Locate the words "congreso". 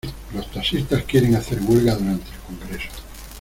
2.39-2.89